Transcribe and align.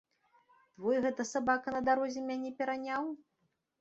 Твой 0.77 0.97
гэта 1.03 1.25
сабака 1.33 1.73
на 1.75 1.81
дарозе 1.91 2.27
мяне 2.31 2.49
пераняў? 2.63 3.03